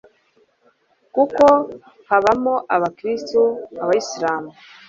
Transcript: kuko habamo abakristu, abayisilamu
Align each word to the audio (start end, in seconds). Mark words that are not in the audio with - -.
kuko 1.15 1.45
habamo 2.09 2.55
abakristu, 2.75 3.41
abayisilamu 3.83 4.49